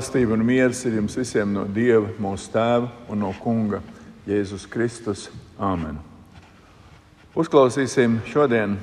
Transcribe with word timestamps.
Žēlastība 0.00 0.32
un 0.32 0.44
miers 0.48 0.78
ir 0.88 0.94
jums 0.96 1.12
visiem 1.18 1.50
no 1.52 1.66
Dieva, 1.68 2.08
mūsu 2.24 2.48
Tēva 2.54 2.86
un 3.12 3.18
no 3.20 3.34
Kunga 3.36 3.82
Jēzus 4.24 4.62
Kristus. 4.72 5.26
Āmen! 5.60 5.98
Uzklausīsim 7.36 8.14
šodien, 8.24 8.78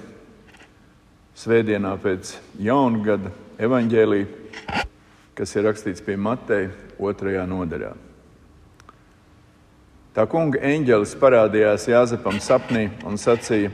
Svētdienā 1.33 1.95
pēc 2.03 2.35
jaungada 2.61 3.31
evaņģēlī, 3.57 4.19
kas 5.33 5.55
ir 5.57 5.65
rakstīts 5.65 6.05
pie 6.05 6.19
Mateja 6.21 6.69
otrajā 7.01 7.47
nodaļā. 7.49 7.89
Tā 10.13 10.27
kunga 10.29 10.61
eņģelis 10.69 11.15
parādījās 11.17 11.87
Jāzepam 11.89 12.37
sapnī 12.37 12.91
un 13.09 13.17
sacīja: 13.17 13.73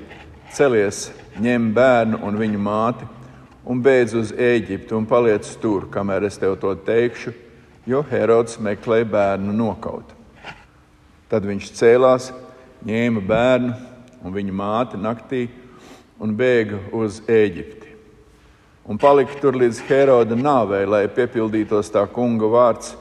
Celies, 0.55 1.09
ņem 1.43 1.73
bērnu 1.75 2.23
un 2.23 2.39
viņa 2.39 2.63
māti 2.71 3.11
un 3.65 3.81
beidz 3.83 4.13
uz 4.17 4.31
Eģiptu 4.35 4.97
un 4.97 5.07
paliec 5.07 5.47
tur, 5.61 5.87
kamēr 5.91 6.27
es 6.27 6.37
tev 6.39 6.57
to 6.59 6.73
teikšu, 6.75 7.33
jo 7.87 8.03
Herods 8.09 8.59
meklē 8.59 9.03
bērnu 9.07 9.55
nokaut. 9.55 10.11
Tad 11.31 11.47
viņš 11.47 11.71
cēlās, 11.79 12.29
ņēma 12.85 13.23
bērnu 13.27 13.73
un 14.23 14.35
viņa 14.35 14.55
māti 14.55 14.99
naktī 14.99 15.47
un 16.19 16.35
bēga 16.37 16.79
uz 16.95 17.21
Eģipti. 17.27 17.91
Un 18.83 18.99
palika 18.99 19.37
tur 19.39 19.55
līdz 19.55 19.79
Heroda 19.87 20.35
nāvei, 20.35 20.83
lai 20.83 21.05
piepildītos 21.07 21.91
tā 21.91 22.03
kunga 22.11 22.49
vārds, 22.51 22.97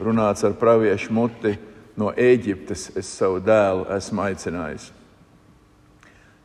runāts 0.00 0.42
ar 0.46 0.56
praviešu 0.58 1.14
muti: 1.14 1.54
No 1.96 2.10
Eģiptes 2.16 2.88
es 2.98 3.06
savu 3.14 3.38
dēlu 3.44 3.84
esmu 3.94 4.24
aicinājis. 4.24 4.88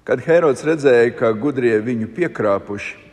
Kad 0.05 0.21
Herods 0.21 0.61
redzēja, 0.65 1.15
ka 1.17 1.31
gudrie 1.33 1.79
viņu 1.81 2.11
piekrāpuši, 2.13 3.04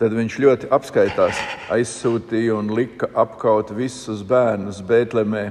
Tad 0.00 0.14
viņš 0.16 0.36
ļoti 0.40 0.68
apskaitās, 0.72 1.36
aizsūtīja 1.68 2.54
un 2.56 2.70
lika 2.72 3.10
apkaut 3.20 3.68
visus 3.76 4.22
bērnus 4.24 4.78
Bēltlemē 4.88 5.42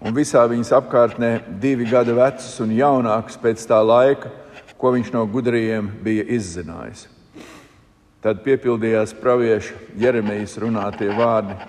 un 0.00 0.16
visā 0.16 0.46
viņas 0.48 0.72
apkārtnē 0.78 1.32
divi 1.60 1.84
gadi 1.90 2.14
vecus 2.16 2.54
un 2.64 2.72
jaunākus 2.72 3.36
pēc 3.42 3.66
tā 3.68 3.82
laika, 3.84 4.32
ko 4.80 4.94
viņš 4.96 5.12
no 5.12 5.26
gudriem 5.28 5.92
bija 6.00 6.24
izzinājis. 6.24 7.04
Tad 8.24 8.40
piepildījās 8.46 9.12
praviešu 9.20 9.76
Jeremijas 10.00 10.56
runātie 10.62 11.12
vārdi. 11.12 11.60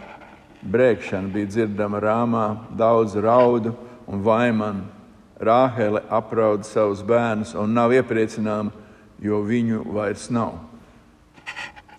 Brēkšana 0.63 1.27
bija 1.27 1.51
dzirdama 1.51 1.99
rāmā, 1.99 2.47
daudz 2.71 3.19
raudu 3.19 3.75
un 4.07 4.23
vaimanu. 4.23 4.87
Rāhele 5.43 6.05
apraud 6.07 6.63
savus 6.63 7.03
bērnus 7.03 7.51
un 7.59 7.75
nav 7.75 7.91
iepriecināma, 7.91 8.71
jo 9.19 9.43
viņu 9.43 9.83
vairs 9.91 10.29
nav. 10.31 10.72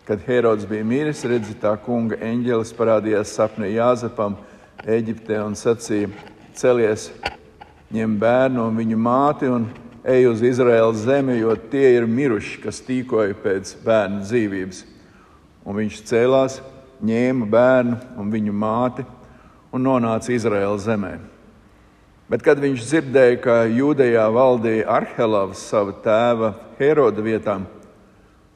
Kad 0.05 0.21
Herods 0.27 0.67
bija 0.69 0.85
miris, 0.85 1.23
redzi, 1.25 1.55
tā 1.57 1.71
kunga 1.81 2.19
eņģelis 2.21 2.75
parādījās 2.77 3.31
sapnī 3.39 3.71
Jāzepam 3.73 4.35
Eģiptē 4.85 5.39
un 5.41 5.55
sacīja: 5.57 6.11
Celies, 6.53 7.07
ņem 7.89 8.19
bērnu 8.21 8.67
un 8.69 8.77
viņu 8.77 8.99
māti 9.01 9.49
un 9.49 9.65
ej 10.05 10.27
uz 10.29 10.43
Izraēlas 10.45 11.07
zemi, 11.07 11.39
jo 11.41 11.55
tie 11.73 11.95
ir 11.97 12.05
miruši, 12.05 12.59
kas 12.67 12.83
tīkoja 12.85 13.33
pēc 13.41 13.73
bērna 13.87 14.21
dzīvības. 14.27 14.83
Un 15.65 15.79
viņš 15.81 16.03
cēlās, 16.11 16.59
ņēma 17.01 17.49
bērnu 17.49 17.97
un 18.21 18.35
viņu 18.35 18.53
māti 18.53 19.07
un 19.73 19.89
nonāca 19.89 20.35
Izraēlas 20.37 20.85
zemē. 20.85 21.15
Bet, 22.29 22.45
kad 22.45 22.61
viņš 22.61 22.85
dzirdēja, 22.85 23.41
ka 23.41 23.57
Jūdejā 23.73 24.29
valdīja 24.37 24.85
Arhelavs 24.99 25.65
sava 25.65 25.97
tēva 26.05 26.53
Heroda 26.77 27.25
vietām, 27.25 27.65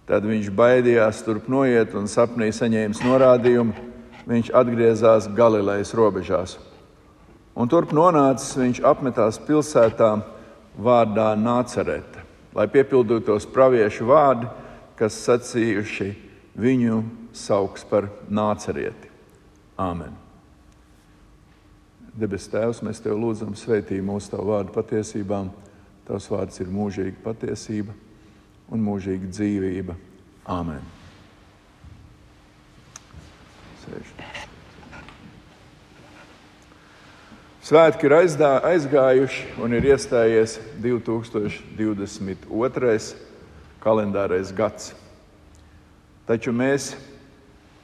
Tad 0.09 0.25
viņš 0.25 0.47
baidījās 0.57 1.21
turp 1.21 1.51
noiet 1.53 1.93
un 1.99 2.07
sapnī 2.09 2.49
saņēmis 2.57 3.03
norādījumu. 3.05 3.75
Viņš 4.29 4.51
atgriezās 4.57 5.27
Galilejas 5.37 5.93
robežās. 5.97 6.55
Un 7.59 7.69
turp 7.69 7.93
nonācis, 7.93 8.55
viņš 8.57 8.81
apmetās 8.89 9.41
pilsētā 9.45 10.15
vārdā 10.81 11.33
Nācerete, 11.37 12.23
lai 12.57 12.69
piepildītos 12.73 13.49
praviešu 13.53 14.09
vārdi, 14.09 14.49
kas 14.97 15.17
sacījuši 15.27 16.09
viņu 16.57 17.03
sauks 17.37 17.85
par 17.89 18.09
Nācerieti. 18.33 19.13
Āmen! 19.77 20.17
Debes 22.19 22.49
Tēvs, 22.51 22.81
mēs 22.83 23.05
Tev 23.05 23.21
lūdzam, 23.21 23.53
sveitī 23.59 24.01
mūsu 24.01 24.33
Tavu 24.33 24.55
vārdu 24.55 24.73
patiesībām. 24.75 25.53
Tavs 26.09 26.33
vārds 26.33 26.65
ir 26.65 26.73
mūžīga 26.73 27.21
patiesība 27.25 27.93
un 28.73 28.85
mūžīga 28.85 29.31
dzīvība. 29.33 29.97
Āmen! 30.49 30.83
Sēž. 33.85 34.13
Svētki 37.69 38.09
ir 38.09 38.15
aizdā, 38.17 38.55
aizgājuši 38.65 39.61
un 39.61 39.77
ir 39.77 39.85
iestājies 39.91 40.55
2022. 40.81 42.49
kalendārais 43.85 44.55
gads. 44.57 44.95
Taču 46.25 46.55
mēs 46.57 46.95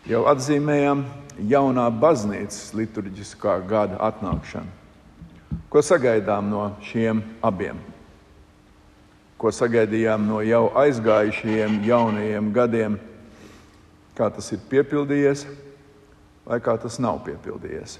jau 0.08 0.22
atzīmējam 0.30 1.04
jaunā 1.52 1.84
baznīcas 2.00 2.72
liturģiskā 2.76 3.58
gada 3.68 4.00
atnākšanu. 4.08 4.72
Ko 5.68 5.84
sagaidām 5.84 6.48
no 6.48 6.70
šiem 6.88 7.20
abiem? 7.44 7.93
Ko 9.44 9.50
sagaidījām 9.52 10.22
no 10.24 10.38
jau 10.40 10.70
aizgājušajiem 10.80 11.82
jaunajiem 11.84 12.46
gadiem, 12.56 12.94
kā 14.16 14.30
tas 14.32 14.46
ir 14.56 14.62
piepildījies 14.70 15.42
vai 16.48 16.56
kā 16.64 16.78
tas 16.80 16.96
nav 16.96 17.18
piepildījies. 17.26 17.98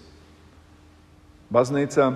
Baznīcā 1.53 2.07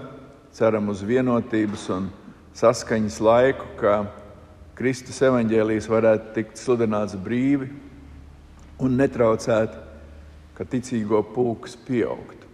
ceram 0.56 0.88
uz 0.88 1.05
vienotības 1.05 1.84
un 1.93 2.09
saskaņas 2.56 3.21
laiku, 3.21 3.69
ka 3.77 3.99
Kristus 4.81 5.21
evaņģēlijas 5.28 5.91
varētu 5.93 6.33
tikt 6.38 6.65
sludināts 6.65 7.21
brīvi 7.21 7.69
un 8.81 8.97
netraucēt, 8.97 9.77
ka 10.56 10.65
ticīgo 10.65 11.21
pulks 11.37 11.77
pieaugtu, 11.84 12.49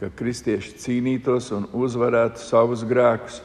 ka 0.00 0.08
kristieši 0.08 0.78
cīnītos 0.86 1.52
un 1.52 1.68
uzvarētu 1.76 2.40
savus 2.40 2.88
grēkus 2.88 3.42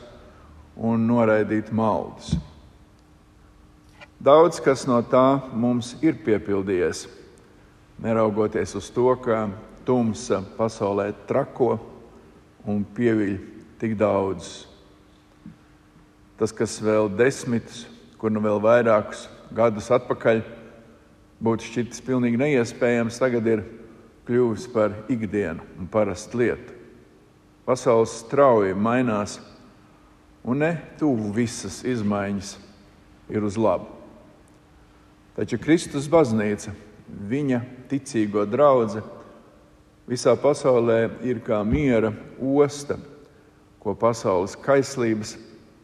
un 0.77 1.07
noraidīt 1.09 1.71
maldus. 1.73 2.35
Daudz 4.17 4.61
kas 4.63 4.85
no 4.89 4.97
tā 5.05 5.39
mums 5.53 5.93
ir 6.01 6.17
piepildījies, 6.25 7.05
neraugoties 8.01 8.73
uz 8.77 8.89
to, 8.93 9.09
ka 9.21 9.47
tumsa 9.85 10.41
pasaulē 10.57 11.11
trako 11.29 11.75
un 12.67 12.81
pieviļ 12.97 13.37
tik 13.81 13.93
daudz. 13.97 14.65
Tas, 16.37 16.53
kas 16.53 16.77
vēl 16.81 17.09
desmitus, 17.17 17.85
kur 18.17 18.33
nu 18.33 18.41
vēl 18.41 18.61
vairākus 18.61 19.25
gadus 19.53 19.89
atpakaļ 19.93 20.41
būtu 21.41 21.69
šķitis 21.69 22.01
pilnīgi 22.05 22.41
neiespējams, 22.41 23.17
tagad 23.21 23.45
ir 23.49 23.63
kļuvis 24.27 24.65
par 24.73 24.93
ikdienu 25.13 25.63
un 25.79 25.89
parastu 25.89 26.41
lietu. 26.41 26.73
Pasaules 27.67 28.13
strauji 28.23 28.75
mainās 28.77 29.37
un 30.47 30.63
ne 30.63 30.71
tuvu 30.99 31.33
visas 31.35 31.81
izmaiņas 31.83 32.53
ir 33.29 33.43
uz 33.43 33.57
labu. 33.59 33.91
Taču 35.35 35.59
Kristus 35.59 36.07
baznīca, 36.09 36.71
viņa 37.27 37.59
ticīgo 37.91 38.45
draudzene, 38.47 39.03
visā 40.07 40.33
pasaulē 40.39 41.01
ir 41.27 41.43
kā 41.43 41.59
miera 41.67 42.13
osta, 42.39 42.95
ko 43.83 43.93
pasaules 43.99 44.55
kaislības 44.63 45.35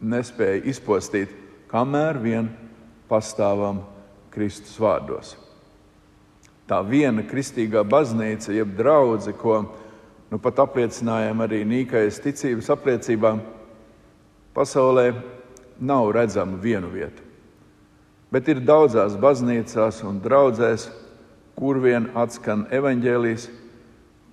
nespēja 0.02 0.64
izpostīt, 0.72 1.36
kamēr 1.72 2.20
vien 2.24 2.48
pastāvam 3.12 3.84
Kristus 4.34 4.80
vārdos. 4.80 5.36
Tā 6.68 6.80
viena 6.88 7.26
kristīgā 7.28 7.84
baznīca, 7.84 8.56
jeb 8.56 8.72
draudzene, 8.80 9.36
ko 9.36 9.60
nu 10.32 10.40
pat 10.42 10.64
apliecinājām 10.64 11.44
arī 11.44 11.62
Nīkajas 11.68 12.22
ticības 12.24 12.72
apliecībām, 12.74 13.44
Pasaulē 14.54 15.08
nav 15.82 16.12
redzama 16.14 16.60
viena 16.62 16.88
vieta, 16.88 17.24
bet 18.30 18.50
ir 18.54 18.62
daudzās 18.62 19.16
baznīcās 19.18 20.04
un 20.06 20.20
draudzēs, 20.22 20.92
kur 21.58 21.80
vien 21.82 22.12
atskan 22.18 22.68
evaņģēlijas, 22.74 23.48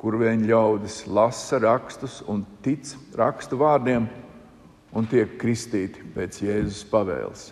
kur 0.01 0.17
vien 0.21 0.45
ļaudis 0.49 1.07
lasa 1.09 1.61
rakstus 1.61 2.21
un 2.29 2.45
tic 2.65 2.93
rakstu 3.17 3.57
vārdiem 3.61 4.09
un 4.97 5.09
tiek 5.09 5.39
kristīti 5.41 6.05
pēc 6.15 6.41
Jēzus 6.45 6.85
pavēles. 6.93 7.51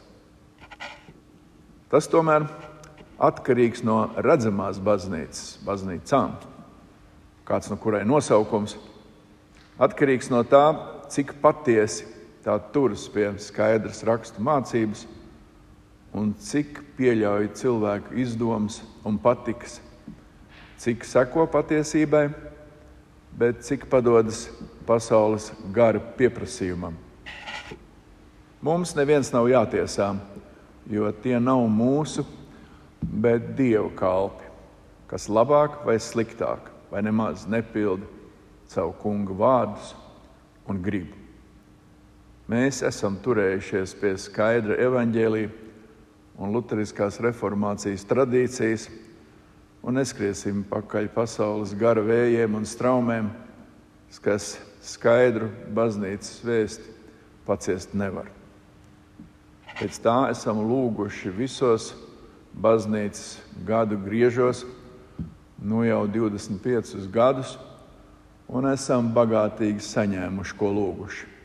Tas 1.88 2.09
tomēr 2.12 2.44
atkarīgs 3.17 3.81
no 3.85 4.11
redzamās 4.21 4.81
baznīcas, 4.85 5.56
baznīcām, 5.64 6.37
kāds 7.49 7.73
no 7.73 7.81
kurai 7.81 8.05
nosaukums, 8.05 8.76
atkarīgs 9.81 10.29
no 10.32 10.44
tā, 10.44 10.67
cik 11.09 11.38
patiesi 11.41 12.18
tā 12.49 12.56
turas 12.73 13.05
pie 13.12 13.29
skaidras 13.45 14.00
rakstu 14.09 14.41
mācības 14.41 15.05
un 16.17 16.33
cik 16.41 16.81
pieļauj 16.97 17.53
cilvēku 17.61 18.17
izdomas 18.25 18.81
un 19.06 19.21
patikas, 19.21 19.83
cik 20.81 21.05
seko 21.05 21.45
patiesībai 21.53 22.31
bet 23.39 23.62
cik 23.62 23.87
padodas 23.87 24.49
pasaules 24.87 25.53
gara 25.71 26.00
pieprasījumam. 26.19 26.97
Mums 28.59 28.97
neviens 28.99 29.31
nav 29.31 29.47
jātiesā, 29.47 30.09
jo 30.91 31.11
tie 31.23 31.39
nav 31.39 31.62
mūsu, 31.71 32.25
bet 32.99 33.53
dievu 33.55 33.93
kalpi, 33.95 34.49
kas 35.06 35.29
labāk 35.31 35.85
vai 35.87 36.00
sliktāk, 36.03 36.73
vai 36.91 37.05
nemaz 37.06 37.47
nepilda 37.47 38.09
savu 38.67 38.97
kungu 38.99 39.39
vārdus 39.39 39.95
un 40.67 40.83
gribu. 40.83 41.27
Mēs 42.49 42.79
esam 42.81 43.19
turējušies 43.21 43.93
pie 44.00 44.15
skaidra 44.17 44.79
evaņģēlīja 44.81 45.50
un 46.41 46.55
luteriskās 46.55 47.19
reformācijas 47.21 48.06
tradīcijas 48.09 48.87
un 49.85 50.00
neskriesim 50.00 50.62
pakaļ 50.71 51.11
pasaules 51.12 51.75
gara 51.77 52.00
vējiem 52.00 52.56
un 52.56 52.65
straumēm, 52.65 53.29
kas 54.25 54.55
skaidru 54.81 55.50
baznīcas 55.77 56.41
vēsti 56.49 56.97
paciest 57.45 57.93
nevar. 57.93 58.33
Pēc 59.77 60.00
tā 60.09 60.17
esam 60.33 60.65
lūguši 60.65 61.37
visos 61.37 61.93
baznīcas 62.56 63.43
gadu 63.69 64.00
griežos, 64.09 64.65
nu 65.61 65.85
jau 65.85 66.06
25 66.09 67.11
gadus, 67.12 67.59
un 68.49 68.73
esam 68.73 69.12
bagātīgi 69.12 69.85
saņēmuši, 69.85 70.56
ko 70.56 70.73
lūguši. 70.73 71.38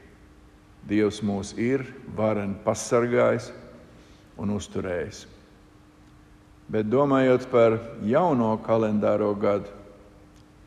Dievs 0.88 1.21
mūs 1.24 1.53
ir 1.59 1.85
vareni 2.18 2.57
pasargājis 2.65 3.51
un 4.39 4.51
uzturējis. 4.56 5.24
Bet 6.71 6.89
domājot 6.91 7.47
par 7.51 7.77
jauno 8.07 8.56
kalendāro 8.65 9.31
gadu, 9.39 9.71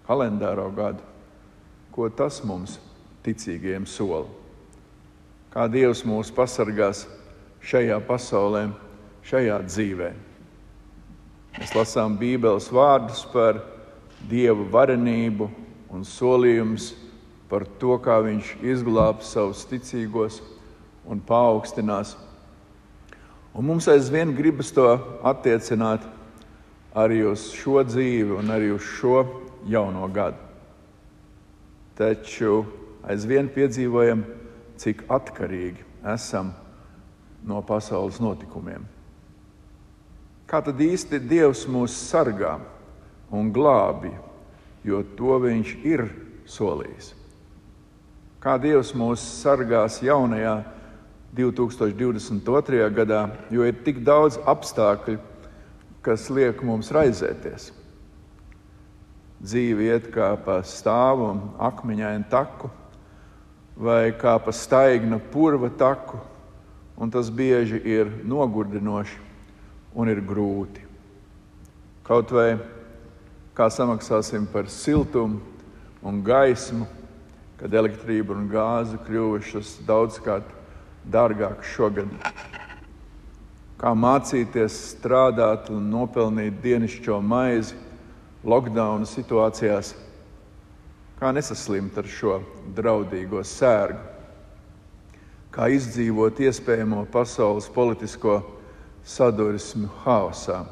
kalendāro 0.07 0.71
gadu 0.77 1.05
ko 1.97 2.11
tas 2.13 2.43
mums, 2.45 2.77
ticīgiem, 3.25 3.87
sola? 3.89 4.27
Kā 5.49 5.65
Dievs 5.73 6.03
mūs 6.05 6.29
pasargās 6.37 7.07
šajā 7.65 7.97
pasaulē, 8.05 8.67
šajā 9.25 9.57
dzīvē? 9.65 10.11
Mēs 11.57 11.73
lasām 11.73 12.19
Bībeles 12.21 12.69
vārdus 12.69 13.23
par 13.33 13.63
Dieva 14.29 14.67
varenību 14.75 15.49
un 15.97 16.05
solījumus 16.05 16.91
par 17.51 17.67
to, 17.79 17.97
kā 18.03 18.19
viņš 18.25 18.57
izglābs 18.67 19.31
savus 19.35 19.65
ticīgos 19.71 20.41
un 21.07 21.21
paaugstinās. 21.23 22.17
Un 23.57 23.69
mums 23.71 23.87
aizvien 23.89 24.35
gribas 24.37 24.73
to 24.75 24.87
attiecināt 25.25 26.05
arī 26.97 27.23
uz 27.31 27.51
šo 27.57 27.83
dzīvi 27.87 28.35
un 28.37 28.51
arī 28.53 28.73
uz 28.75 28.85
šo 28.99 29.23
jauno 29.69 30.09
gadu. 30.13 30.43
Taču 31.97 32.65
aizvien 33.09 33.49
piedzīvojam, 33.53 34.27
cik 34.77 35.07
atkarīgi 35.09 35.85
esam 36.13 36.53
no 37.47 37.63
pasaules 37.65 38.19
notikumiem. 38.21 38.85
Kā 40.47 40.61
tad 40.63 40.79
īsti 40.83 41.19
Dievs 41.27 41.65
mūs 41.71 41.95
sargā 42.11 42.59
un 43.35 43.49
glābi, 43.55 44.13
jo 44.87 45.01
to 45.19 45.39
Viņš 45.43 45.73
ir 45.89 46.05
solījis? 46.47 47.15
Kā 48.47 48.53
Dievs 48.63 48.93
mūs 48.95 49.19
sargās 49.41 49.97
jaunajā 50.07 50.61
2022. 51.35 52.85
gadā, 52.95 53.25
jo 53.51 53.65
ir 53.67 53.81
tik 53.83 54.05
daudz 54.07 54.37
apstākļu, 54.47 55.17
kas 56.07 56.29
liek 56.31 56.61
mums 56.63 56.93
raizēties. 56.95 57.73
Dzīve 59.43 59.89
iet 59.89 60.07
kā 60.15 60.29
pa 60.45 60.61
stāvu 60.63 61.27
un 61.33 61.41
akmeņainu 61.59 62.29
taku, 62.31 62.71
vai 63.75 64.15
kā 64.15 64.37
pa 64.39 64.55
staignu 64.55 65.19
purva 65.33 65.73
taku, 65.75 66.23
un 66.95 67.11
tas 67.11 67.33
bieži 67.35 67.83
ir 67.83 68.13
nogurdinoši 68.23 69.19
un 69.99 70.13
ir 70.13 70.23
grūti. 70.23 70.87
Kaut 72.07 72.31
vai 72.31 72.53
kā 73.59 73.67
samaksāsim 73.75 74.47
par 74.47 74.71
siltumu 74.71 75.43
un 76.07 76.23
gaismu, 76.23 76.87
kad 77.61 77.75
elektrība 77.75 78.37
un 78.37 78.49
gāze 78.53 78.99
kļuvušas 79.07 79.79
daudzkārt 79.89 80.49
dārgākas 81.09 81.73
šogad. 81.77 82.11
Kā 83.77 83.93
mācīties 83.97 84.77
strādāt 84.95 85.71
un 85.73 85.89
nopelnīt 85.93 86.61
dienascho 86.63 87.21
maizi 87.21 87.77
lockdown 88.47 89.05
situācijās, 89.09 89.95
kā 91.21 91.33
nesaslimt 91.33 91.97
ar 91.99 92.09
šo 92.09 92.39
draudīgo 92.77 93.43
sērgu, 93.45 94.01
kā 95.53 95.69
izdzīvot 95.73 96.41
iespējamo 96.45 97.07
pasaules 97.13 97.69
politisko 97.73 98.41
sadursmu 99.07 99.89
haosā. 100.05 100.65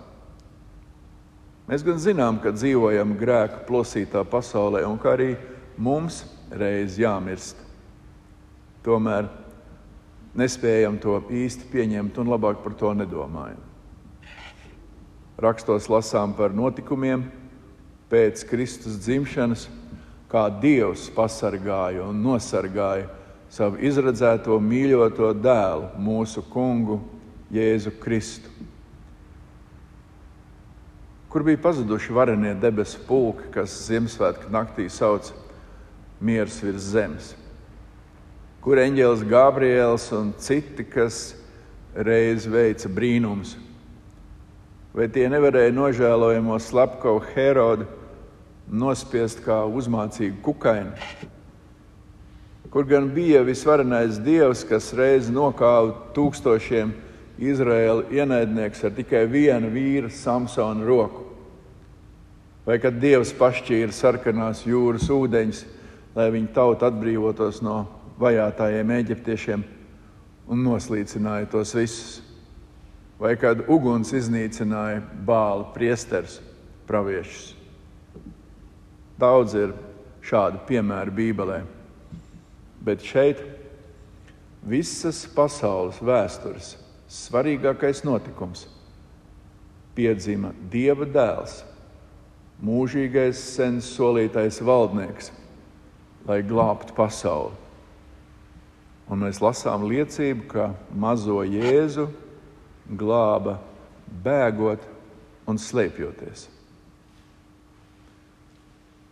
Mēs 1.65 1.85
gan 1.87 1.97
zinām, 1.97 2.43
ka 2.45 2.53
dzīvojam 2.53 3.15
grēka 3.17 3.63
plosītā 3.65 4.21
pasaulē 4.29 4.83
un 4.85 4.99
ka 5.01 5.15
arī 5.15 5.31
mums 5.81 6.21
reiz 6.51 6.99
jāmirst. 7.01 7.57
Tomēr 8.85 9.29
nespējam 10.37 10.99
to 11.01 11.21
īsti 11.33 11.71
pieņemt 11.73 12.19
un 12.21 12.33
labāk 12.35 12.61
par 12.65 12.75
to 12.79 12.93
nedomājam. 12.97 13.61
Rakstos 15.41 15.89
lasām 15.91 16.35
par 16.37 16.55
notikumiem 16.55 17.25
pēc 18.11 18.45
Kristus 18.47 19.01
dzimšanas, 19.03 19.67
kā 20.31 20.47
Dievs 20.63 21.09
pasargāja 21.15 22.05
un 22.07 22.21
nosargāja 22.23 23.09
savu 23.51 23.79
izredzēto 23.87 24.59
mīļoto 24.63 25.31
dēlu, 25.39 25.91
mūsu 26.03 26.43
kungu 26.51 27.01
Jēzu 27.55 27.95
Kristu. 28.03 28.51
Kur 31.31 31.43
bija 31.47 31.59
pazuduši 31.63 32.15
varenie 32.15 32.53
debesu 32.63 33.01
pulki, 33.09 33.49
kas 33.55 33.75
Ziemassvētku 33.89 34.51
naktī 34.55 34.87
sauca 34.91 35.35
miers 36.21 36.61
virs 36.63 36.91
zemes, 36.95 37.33
kur 38.65 38.81
eņģēlis 38.81 39.25
Gabriels 39.29 40.07
un 40.17 40.33
citi, 40.41 40.87
kas 40.87 41.35
reiz 41.95 42.47
veica 42.51 42.91
brīnumus. 42.91 43.57
Vai 44.95 45.09
tie 45.11 45.27
nevarēja 45.27 45.75
nožēlojamo 45.75 46.57
slepkavu 46.63 47.23
Herodu 47.33 47.87
nospiest 48.71 49.43
kā 49.43 49.65
uzmācīgu 49.67 50.39
kukaini? 50.43 50.95
Kur 52.71 52.87
gan 52.91 53.09
bija 53.15 53.43
visvarenais 53.47 54.21
dievs, 54.23 54.65
kas 54.67 54.93
reiz 54.99 55.29
nokāva 55.31 55.93
tūkstošiem 56.15 56.95
Izraēla 57.39 58.09
ienaidnieks 58.15 58.87
ar 58.87 58.95
tikai 58.95 59.25
vienu 59.31 59.71
vīru, 59.71 60.11
Samsona 60.11 60.87
roku? 60.87 61.23
Vai 62.67 62.79
kad 62.83 62.97
dievs 62.99 63.35
pašķīra 63.37 63.95
sarkanās 63.95 64.63
jūras 64.67 65.11
ūdeņus? 65.13 65.65
Lai 66.15 66.31
viņa 66.31 66.53
tauta 66.55 66.91
atbrīvotos 66.91 67.61
no 67.65 67.85
vajātajiem 68.23 68.93
eģiptiešiem 68.99 69.65
un 70.51 70.63
noslīcināja 70.67 71.51
tos 71.51 71.75
visus. 71.75 72.21
Vai 73.19 73.35
kad 73.39 73.63
uguns 73.71 74.11
iznīcināja 74.15 75.03
bālu 75.27 75.69
priesteris, 75.75 76.41
praviešus. 76.89 77.55
Daudz 79.19 79.55
ir 79.55 79.75
šādu 80.27 80.65
piemēru 80.69 81.15
Bībelē. 81.15 81.61
Bet 82.85 83.05
šeit 83.07 83.41
visas 84.67 85.23
pasaules 85.31 86.01
vēstures 86.05 86.75
svarīgākais 87.09 88.03
notikums 88.05 88.67
piedzima 89.95 90.51
Dieva 90.73 91.07
dēls, 91.07 91.61
mūžīgais 92.65 93.39
sens 93.55 93.89
solītais 93.95 94.59
valdnieks 94.65 95.31
lai 96.29 96.41
glābtu 96.43 96.95
pasauli. 96.97 97.53
Un 99.11 99.21
mēs 99.21 99.43
lasām 99.45 99.85
liecību, 99.85 100.47
ka 100.49 100.71
mazo 100.97 101.43
Jēzu 101.45 102.09
glāba 102.89 103.59
bēgot 104.25 104.87
un 105.49 105.61
slēpjoties. 105.61 106.49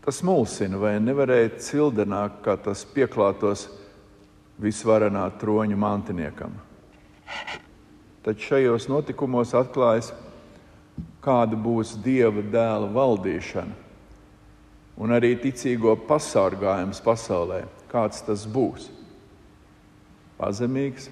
Tas 0.03 0.19
mulsina, 0.27 0.81
vai 0.81 0.97
nevarēja 0.99 1.53
cildenāk, 1.63 2.41
kā 2.43 2.57
tas 2.59 2.83
pieklātos 2.89 3.69
visvarenā 4.63 5.29
troņa 5.39 5.79
mantiniekam. 5.79 6.57
Taču 8.25 8.55
šajos 8.55 8.89
notikumos 8.91 9.53
atklājas, 9.59 10.11
kāda 11.23 11.59
būs 11.59 11.95
Dieva 12.03 12.43
dēla 12.43 12.89
valdīšana 12.97 13.92
un 14.97 15.15
arī 15.15 15.35
ticīgo 15.41 15.95
pasargājums 16.09 17.01
pasaulē, 17.05 17.63
kāds 17.93 18.25
tas 18.27 18.45
būs. 18.49 18.91
Pazemīgs, 20.41 21.09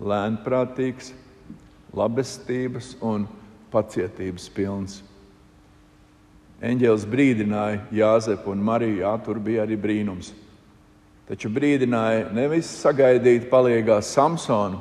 lēnprātīgs, 0.00 1.12
labestības 1.94 2.94
un 3.04 3.26
pacietības 3.72 4.48
pilns. 4.54 5.00
Eņģēlis 6.58 7.06
brīdināja 7.06 7.82
Jāzepu 7.94 8.50
un 8.50 8.62
Mariju, 8.66 9.02
jā, 9.04 9.12
tur 9.22 9.38
bija 9.42 9.62
arī 9.62 9.76
brīnums. 9.78 10.32
Taču 11.28 11.50
brīdināja 11.52 12.30
nevis 12.34 12.70
sagaidīt 12.80 13.46
paliegā 13.50 14.00
Samsonu, 14.02 14.80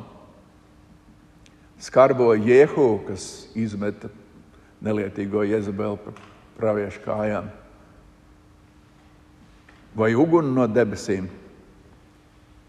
skarbo 1.77 2.31
Jehu, 2.33 3.01
kas 3.05 3.47
izmeta 3.53 4.09
nelietīgo 4.81 5.43
Jezebeli 5.45 6.15
praviešu 6.57 7.03
kājām, 7.05 7.51
vai 9.97 10.13
uguni 10.13 10.53
no 10.53 10.67
debesīm, 10.69 11.25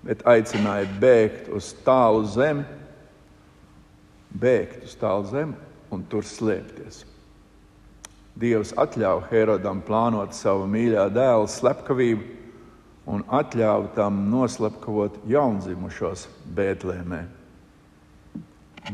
bet 0.06 0.24
aicināja 0.28 0.88
bēgt 1.00 1.50
uz 1.52 1.74
tālu 1.84 2.24
zemi, 2.32 2.64
bēgt 4.32 4.86
uz 4.88 4.96
tālu 4.96 5.28
zemi 5.28 5.92
un 5.92 6.04
tur 6.08 6.24
slēpties. 6.24 7.04
Dievs 8.38 8.70
atļāva 8.78 9.26
Herodam 9.32 9.80
plānot 9.82 10.36
savu 10.36 10.68
mīļā 10.70 11.08
dēla 11.10 11.48
slepkavību 11.50 12.36
un 13.10 13.24
atļāva 13.34 13.90
tam 13.96 14.20
noslepkavot 14.30 15.16
jaundzimušos 15.28 16.28
Bēltlēmē. 16.54 17.24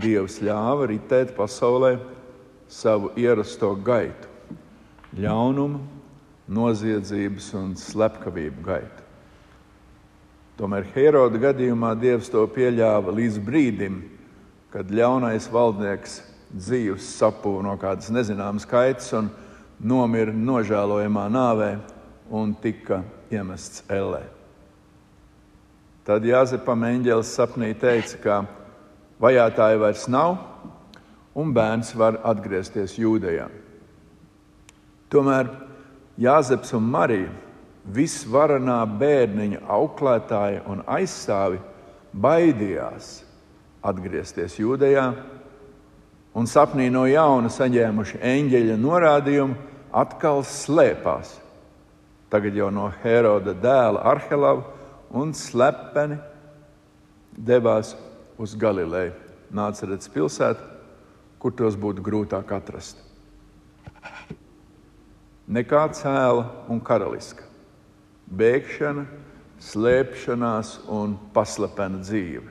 Dievs 0.01 0.41
ļāva 0.43 0.89
ritēt 0.91 1.35
pasaulē 1.37 1.99
savu 2.73 3.13
ierasto 3.21 3.75
gaitu, 3.85 4.31
ļaunumu, 5.21 5.83
noziedzības 6.51 7.49
un 7.59 7.73
slepkavību 7.79 8.65
gaitu. 8.65 9.05
Tomēr 10.59 10.87
Heroda 10.95 11.41
gadījumā 11.49 11.95
Dievs 11.99 12.29
to 12.31 12.45
pieļāva 12.55 13.15
līdz 13.15 13.41
brīdim, 13.43 13.97
kad 14.71 14.91
ļaunais 14.91 15.49
valdnieks 15.51 16.21
dzīves 16.55 17.09
sapūna 17.19 17.73
no 17.73 17.75
kādas 17.81 18.13
nezināmas 18.15 18.67
kaitas 18.69 19.11
un 19.19 19.33
nomira 19.83 20.35
nožēlojamā 20.35 21.27
nāvē 21.33 21.71
un 22.31 22.55
tika 22.63 23.03
iemests 23.35 23.83
ellē. 23.91 24.23
Tad 26.05 26.27
Jāzepam 26.29 26.85
eņģēlis 26.85 27.33
sapnī 27.33 27.73
teica, 27.81 28.19
ka 28.21 28.41
vajātāja 29.23 29.81
vairs 29.81 30.07
nav 30.13 30.37
un 31.35 31.51
bērns 31.57 31.95
var 31.97 32.21
atgriezties 32.23 32.99
jūdejā. 33.01 33.49
Tomēr 35.11 35.49
Jāzeps 36.21 36.71
un 36.77 36.87
Marija, 36.93 37.31
visvarenā 37.85 38.81
bērniņa 38.99 39.65
auklētāja 39.75 40.63
un 40.71 40.83
aizstāvi, 40.87 41.59
baidījās 42.15 43.25
atgriezties 43.85 44.55
jūdejā 44.61 45.09
un 46.35 46.49
sapnī 46.51 46.87
no 46.91 47.05
jauna 47.11 47.51
saņēmuši 47.53 48.21
eņģeļa 48.23 48.77
norādījumu, 48.81 49.57
atkal 49.95 50.43
slēpās. 50.47 51.37
Tagad 52.31 52.57
jau 52.59 52.71
no 52.75 52.89
Heroda 53.03 53.55
dēla 53.55 54.03
Arhelava 54.11 54.65
un 55.15 55.35
slepeni 55.37 56.19
devās 57.35 57.95
uz 58.39 58.55
Galileju, 58.59 59.15
Nācerets 59.55 60.11
pilsētu, 60.11 60.63
kur 61.39 61.55
tos 61.55 61.77
būtu 61.79 62.03
grūtāk 62.03 62.51
atrast. 62.57 62.99
Nekā 65.45 65.83
cēla 65.93 66.45
un 66.73 66.81
karaliska, 66.81 67.45
bēgšana, 68.33 69.05
slēpšanās 69.61 70.79
un 70.89 71.19
paslepena 71.35 72.01
dzīve. 72.01 72.49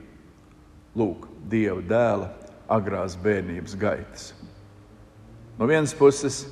Lūk, 0.94 1.26
Dieva 1.50 1.82
dēla 1.84 2.28
agrās 2.70 3.16
bērnības 3.20 3.74
gaitas. 3.76 4.28
No 5.58 5.66
vienas 5.66 5.92
puses, 5.94 6.44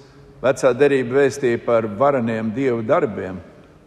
vecā 0.43 0.73
derība 0.77 1.23
vēstīja 1.23 1.63
par 1.65 1.87
vareniem 1.87 2.51
dievu 2.55 2.83
darbiem, 2.87 3.39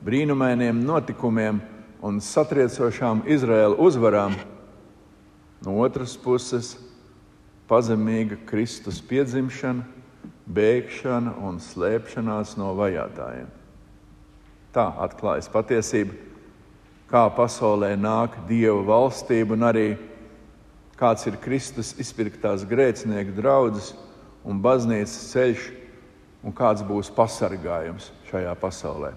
brīnumainiem 0.05 0.79
notikumiem 0.87 1.59
un 2.05 2.21
satriecošām 2.23 3.25
Izraēla 3.27 3.75
uzvarām. 3.81 4.35
No 5.65 5.75
otras 5.83 6.15
puses, 6.17 6.75
pazemīga 7.67 8.37
Kristus 8.47 9.01
piedzimšana, 9.03 9.85
bēgšana 10.45 11.35
un 11.45 11.59
slēpšanās 11.61 12.55
no 12.59 12.73
vajātajiem. 12.77 13.47
Tā 14.75 14.85
atklājas 15.05 15.49
patiesība, 15.49 16.13
kā 17.09 17.25
pasaulē 17.33 17.93
nāk 17.97 18.35
dieva 18.49 18.81
valstība 18.85 19.55
un 19.55 19.65
arī 19.65 19.87
kāds 20.99 21.25
ir 21.29 21.39
Kristus 21.41 21.93
izpirktās 22.01 22.65
grēcinieku 22.67 23.35
draudzes 23.35 23.93
un 24.45 24.61
baznīcas 24.61 25.31
ceļš, 25.31 25.69
un 26.45 26.53
kāds 26.53 26.83
būs 26.85 27.09
pasargājums 27.13 28.11
šajā 28.29 28.53
pasaulē. 28.61 29.15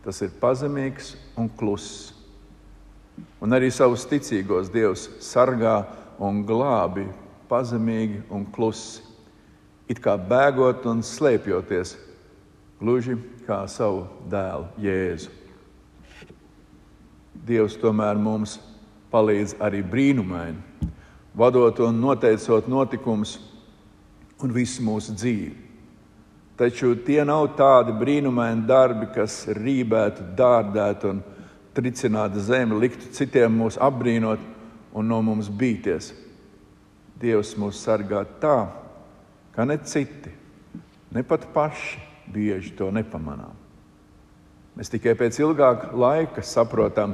Tas 0.00 0.22
ir 0.24 0.32
pazemīgs 0.40 1.12
un 1.36 1.50
kluss. 1.60 2.14
Un 3.40 3.52
arī 3.52 3.68
savus 3.72 4.06
ticīgos 4.08 4.70
Dievs 4.72 5.10
sargā 5.20 5.82
un 6.20 6.40
glābi 6.48 7.04
pazemīgi 7.50 8.22
un 8.32 8.46
klusi, 8.54 9.02
it 9.90 9.98
kā 9.98 10.14
bēgot 10.14 10.86
un 10.86 11.02
slēpjoties, 11.02 11.96
gluži 12.78 13.16
kā 13.46 13.64
savu 13.66 14.06
dēlu 14.30 14.68
Jēzu. 14.78 15.32
Dievs 17.40 17.78
tomēr 17.80 18.20
mums 18.20 18.58
palīdz 19.10 19.56
arī 19.64 19.80
brīnumaini, 19.82 20.60
vadot 21.34 21.80
un 21.82 21.98
noteicot 21.98 22.68
notikumus 22.70 23.38
un 24.40 24.54
visu 24.54 24.84
mūsu 24.86 25.16
dzīvi. 25.16 25.56
Taču 26.60 26.92
tie 27.06 27.22
nav 27.24 27.48
tādi 27.56 27.94
brīnumaini 27.96 28.66
darbi, 28.68 29.08
kas 29.14 29.46
rībētu, 29.56 30.26
dārdētu 30.36 31.08
un 31.10 31.22
tricinātu 31.74 32.42
zemi, 32.44 32.76
liktu 32.82 33.08
citiem 33.16 33.56
mūs 33.62 33.80
apbrīnot 33.80 34.42
un 34.92 35.08
no 35.08 35.22
mums 35.24 35.48
bīties. 35.48 36.12
Dievs 37.20 37.56
mūs 37.58 37.80
sargā 37.80 38.22
tā, 38.42 38.58
ka 39.60 39.64
ne 39.64 39.76
citi, 39.84 40.30
ne 41.12 41.20
pat 41.22 41.42
paši 41.52 41.98
bieži 42.32 42.70
to 42.78 42.86
nepamanām. 42.88 43.52
Mēs 44.72 44.88
tikai 44.88 45.12
pēc 45.20 45.36
ilgāka 45.42 45.90
laika 45.92 46.40
saprotam, 46.40 47.12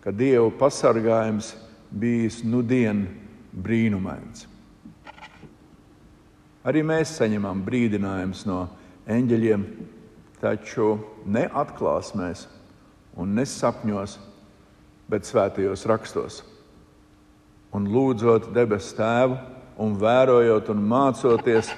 ka 0.00 0.08
Dieva 0.08 0.48
pasargājums 0.56 1.50
bijis 1.92 2.38
nudien 2.48 3.02
brīnumains. 3.52 4.46
Arī 6.64 6.80
mēs 6.80 7.12
saņemam 7.18 7.60
brīdinājumus 7.66 8.46
no 8.48 8.62
eņģeļiem, 9.04 9.66
taču 10.40 10.94
ne 11.28 11.44
atklāsmēs 11.44 12.46
un 13.20 13.36
ne 13.36 13.44
sapņos, 13.44 14.16
bet 15.12 15.28
svētajos 15.28 15.84
rakstos. 15.92 16.40
Un 17.76 17.92
lūdzot 17.92 18.48
debesu 18.56 18.96
tēvu, 18.96 19.36
un 19.76 19.96
vērojot 20.00 20.70
un 20.72 20.84
mācoties 20.88 21.72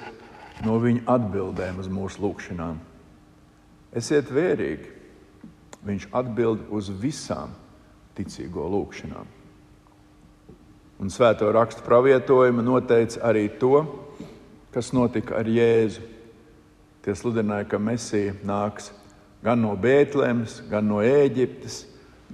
no 0.65 0.77
viņa 0.81 1.05
atbildēm 1.15 1.79
uz 1.81 1.89
mūsu 1.91 2.23
lūgšanām. 2.23 2.77
Esiet 3.95 4.29
vērīgi, 4.31 4.91
viņš 5.85 6.07
atbild 6.15 6.67
uz 6.75 6.91
visām 7.01 7.55
ticīgo 8.17 8.67
lūgšanām. 8.69 9.35
Un 10.99 11.11
svēto 11.11 11.47
rakstu 11.55 11.85
pravietojumi 11.85 12.63
noteica 12.65 13.23
arī 13.29 13.47
to, 13.59 13.85
kas 14.75 14.91
notika 14.93 15.37
ar 15.39 15.47
Jēzu. 15.47 16.03
Tie 16.99 17.15
sludināja, 17.15 17.69
ka 17.71 17.79
Mesija 17.79 18.33
nāks 18.43 18.91
gan 19.43 19.61
no 19.63 19.71
Bēntlēmas, 19.79 20.59
gan 20.67 20.89
no 20.91 20.99
Ēģiptes, 20.99 21.85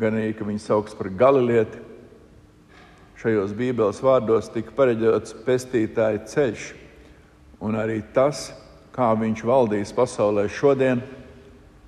gan 0.02 0.18
arī, 0.18 0.34
ka 0.34 0.48
viņu 0.48 0.64
sauc 0.64 0.90
par 0.98 1.12
Galilieti. 1.14 1.84
Šajos 3.16 3.54
Bībeles 3.56 4.02
vārdos 4.04 4.50
tika 4.52 4.74
pareģots 4.76 5.36
pestītāja 5.46 6.26
ceļš, 6.28 6.66
un 7.64 7.78
arī 7.80 8.02
tas, 8.16 8.50
kā 8.96 9.14
viņš 9.20 9.44
valdīs 9.48 9.94
pasaulē 9.96 10.48
šodien, 10.52 11.02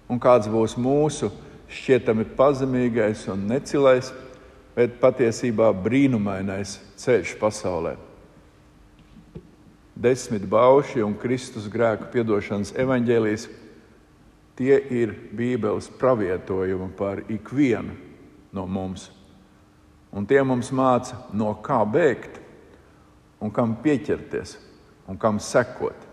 un 0.08 0.22
kāds 0.24 0.48
būs 0.52 0.78
mūsu 0.80 1.30
šķietami 1.68 2.26
pazemīgais 2.38 3.26
un 3.34 3.44
necilais, 3.50 4.14
bet 4.78 5.00
patiesībā 5.02 5.74
brīnumainais 5.84 6.78
ceļš 7.02 7.36
pasaulē. 7.42 7.98
Desmit 9.98 10.46
bauši 10.46 11.02
un 11.02 11.16
Kristus 11.18 11.66
grēku 11.74 12.12
piedošanas 12.14 12.76
evaņģēlijas 12.78 13.48
tie 14.58 14.78
ir 14.94 15.16
Bībeles 15.34 15.90
pravietojumi 16.00 16.92
par 16.98 17.24
ikvienu 17.30 17.96
no 18.54 18.68
mums. 18.70 19.10
Un 20.16 20.26
tie 20.26 20.40
mums 20.44 20.72
māca, 20.72 21.18
no 21.34 21.52
kā 21.64 21.82
bēgt, 21.84 22.40
un 23.44 23.52
kam 23.54 23.76
pieķerties 23.84 24.58
un 25.08 25.18
kam 25.18 25.40
sekot. 25.40 26.06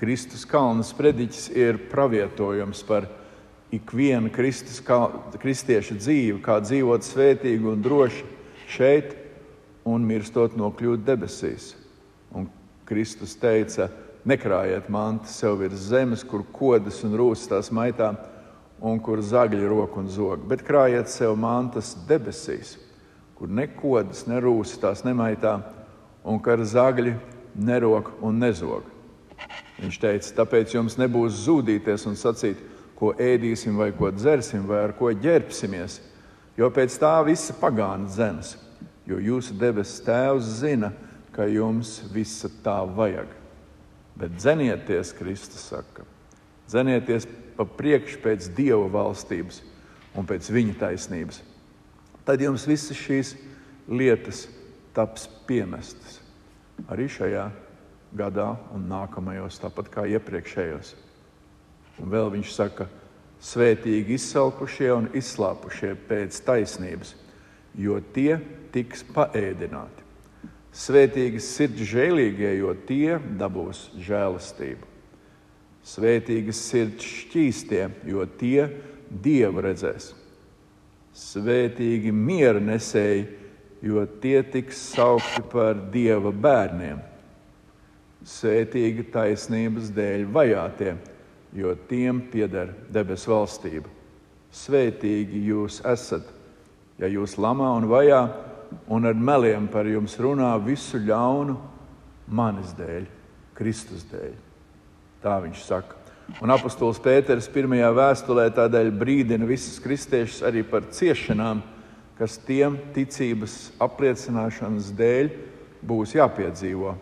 Kristus 0.00 0.46
kalna 0.48 0.84
sprediķis 0.86 1.50
ir 1.52 1.78
pravietojums 1.90 2.80
par 2.88 3.08
ikviena 3.74 4.30
Kristus, 4.32 4.80
kā, 4.82 5.02
kristieša 5.40 5.98
dzīve, 5.98 6.38
kā 6.42 6.56
dzīvot 6.64 7.04
svētīgi 7.04 7.68
un 7.68 7.82
droši 7.84 8.24
šeit 8.70 9.12
un 9.86 10.06
mirstot 10.06 10.56
nokļūt 10.58 11.04
debesīs. 11.04 11.74
Un 12.32 12.48
Kristus 12.88 13.36
teica, 13.38 13.90
nekrājiet 14.24 14.88
mantu 14.92 15.30
sev 15.32 15.60
virs 15.60 15.90
zemes, 15.90 16.24
kur 16.24 16.46
kodas 16.52 17.02
un 17.06 17.16
rūsas 17.18 17.50
tās 17.52 17.70
maitā, 17.74 18.14
un 18.80 19.00
kur 19.00 19.20
zagļi 19.20 19.66
roku 19.68 20.00
un 20.00 20.08
zog, 20.08 20.44
bet 20.48 20.64
krājiet 20.64 21.10
sev 21.12 21.36
mantas 21.38 21.92
debesīs, 22.08 22.76
kur 23.36 23.48
ne 23.48 23.66
kodas, 23.68 24.24
ne 24.28 24.40
rūsas 24.40 24.80
tās 24.80 25.04
nemaitā, 25.04 25.58
un 26.24 26.40
kur 26.40 26.64
zagļi 26.64 27.14
nerok 27.54 28.14
un 28.24 28.40
nezog. 28.40 28.88
Viņš 29.80 29.98
teica, 30.00 30.32
tāpēc 30.42 30.74
jums 30.76 30.98
nebūs 31.00 31.44
zudīties 31.46 32.06
un 32.08 32.16
sacīt, 32.20 32.60
ko 33.00 33.14
ēdīsim, 33.16 33.78
vai 33.80 33.90
ko 33.96 34.10
dzersim, 34.12 34.66
vai 34.68 34.82
ar 34.84 34.92
ko 34.96 35.08
ģērbsimies, 35.16 36.00
jo 36.60 36.68
pēc 36.68 36.98
tā 37.00 37.14
visa 37.24 37.56
pagāna 37.56 38.10
dzenas, 38.12 38.58
jo 39.08 39.16
jūsu 39.16 39.56
debesu 39.56 40.04
Tēvs 40.04 40.50
zina, 40.60 40.92
ka 41.32 41.46
jums 41.48 42.00
visa 42.12 42.50
tā 42.64 42.76
vajag. 42.84 43.30
Bet 44.20 44.36
dzenieties, 44.36 45.14
Kristus 45.16 45.64
saka, 45.70 46.04
dzenieties 46.68 47.24
pa 47.60 47.68
priekšu 47.68 48.22
pēc 48.24 48.48
Dieva 48.56 48.88
valstības 48.88 49.60
un 50.16 50.24
pēc 50.24 50.48
Viņa 50.48 50.78
taisnības. 50.80 51.42
Tad 52.24 52.40
jums 52.40 52.64
visas 52.68 52.96
šīs 52.96 53.36
lietas 53.90 54.46
taps 54.96 55.28
piemestas 55.44 56.20
arī 56.88 57.08
šajā 57.10 57.50
gadā 58.16 58.54
un 58.74 58.86
nākamajos, 58.90 59.60
tāpat 59.62 59.90
kā 59.92 60.06
iepriekšējos. 60.16 60.94
Un 62.00 62.12
vēl 62.12 62.30
viņš 62.32 62.52
saka, 62.54 62.86
svētīgi 63.44 64.16
izsalkušie 64.16 64.90
un 64.94 65.08
izslāpušie 65.16 65.94
pēc 66.08 66.40
taisnības, 66.46 67.14
jo 67.76 67.98
tie 68.14 68.38
tiks 68.74 69.04
paēdināti. 69.14 70.06
Svētīgi 70.70 71.40
sirds 71.42 71.82
žēlīgie, 71.90 72.52
jo 72.60 72.74
tie 72.86 73.18
dabūs 73.18 73.88
žēlastību. 73.98 74.89
Svētīgi 75.86 76.52
sirds 76.54 77.06
šķīstie, 77.06 77.84
jo 78.08 78.24
tie 78.38 78.68
dievu 79.10 79.62
redzēs. 79.64 80.12
Svētīgi 81.16 82.12
miera 82.14 82.60
nesēji, 82.62 83.24
jo 83.82 84.04
tie 84.22 84.42
tiks 84.46 84.80
saukti 84.92 85.42
par 85.52 85.78
dieva 85.92 86.32
bērniem. 86.32 87.00
Svētīgi 88.28 89.06
taisnības 89.12 89.88
dēļ 89.96 90.26
vajātie, 90.34 90.92
jo 91.56 91.72
tiem 91.88 92.20
pieder 92.30 92.74
debesu 92.92 93.32
valstība. 93.32 93.88
Svētīgi 94.52 95.40
jūs 95.48 95.80
esat, 95.88 96.28
ja 97.00 97.08
jūs 97.08 97.38
lamā 97.40 97.72
un 97.78 97.88
vajā 97.90 98.20
un 98.92 99.08
ar 99.08 99.16
meliem 99.16 99.66
par 99.72 99.88
jums 99.88 100.18
runā 100.20 100.52
visu 100.62 101.00
ļaunu 101.00 101.56
manis 102.28 102.76
dēļ, 102.78 103.08
Kristus 103.56 104.04
dēļ. 104.12 104.49
Tā 105.20 105.36
viņš 105.42 105.64
saka. 105.66 105.96
Un 106.40 106.52
apustulis 106.54 107.00
Pēters 107.02 107.48
pirmajā 107.50 107.90
vēstulē 107.96 108.46
tādēļ 108.54 108.92
brīdina 108.94 109.48
visus 109.48 109.80
kristiešus 109.82 110.44
arī 110.46 110.62
par 110.66 110.86
ciešanām, 110.94 111.62
kas 112.18 112.38
tiem 112.46 112.76
ticības 112.94 113.72
apliecināšanas 113.82 114.92
dēļ 114.96 115.32
būs 115.86 116.14
jāpiedzīvo. 116.14 116.94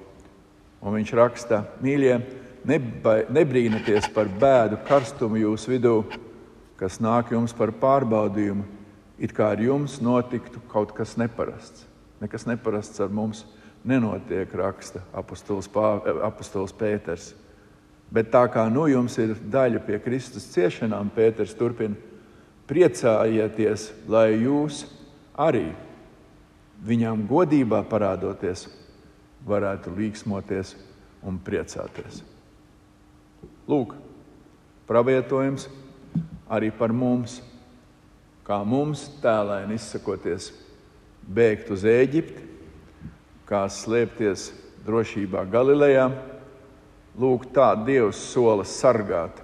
Un 0.79 0.97
viņš 0.97 1.13
raksta, 1.19 1.61
mīļie, 1.85 2.17
nebrīnieties 2.65 4.09
par 4.15 4.31
bēdu 4.41 4.81
karstumu 4.89 5.43
jūsu 5.43 5.75
vidū, 5.75 5.95
kas 6.79 7.01
nāk 7.03 7.35
jums 7.35 7.55
par 7.55 7.75
pārbaudījumu 7.75 8.79
it 9.19 9.35
kā 9.35 9.53
ar 9.53 9.61
jums 9.63 9.99
notiktu 10.03 10.63
kaut 10.71 10.95
kas 10.97 11.17
neparasts. 11.19 11.85
Nekas 12.23 12.47
neparasts 12.47 13.01
ar 13.03 13.11
mums 13.15 13.45
nenotiek, 13.87 14.51
raksta 14.55 15.03
apustulis 15.13 15.69
Pēters. 16.79 17.35
Bet 18.13 18.31
tā 18.33 18.45
kā 18.53 18.65
nu 18.73 18.87
jums 18.89 19.19
ir 19.21 19.35
daļa 19.37 19.83
pie 19.85 19.99
Kristus 20.01 20.49
ciešanām, 20.55 21.11
Pēters 21.13 21.53
turpina, 21.57 21.97
priecājieties, 22.69 23.91
lai 24.09 24.39
jūs 24.45 24.87
arī 25.37 25.69
viņam 26.85 27.27
godībā 27.29 27.83
parādoties, 27.89 28.67
varētu 29.49 29.93
līksmoties 29.97 30.75
un 31.27 31.37
priecāties. 31.45 32.23
Lūk, 33.69 33.93
pravietojums 34.89 35.69
arī 36.49 36.73
par 36.73 36.95
mums 36.97 37.43
kā 38.49 38.63
mums 38.65 39.05
tēlēni 39.21 39.77
izsakoties, 39.77 40.49
bēgt 41.29 41.69
uz 41.75 41.85
Eģipti, 41.85 42.47
kā 43.49 43.67
slēpties 43.69 44.49
drošībā 44.87 45.43
Galilejā. 45.53 46.09
Lūk, 47.19 47.49
tā 47.51 47.73
Dievs 47.83 48.21
sola 48.31 48.63
sargāt 48.63 49.41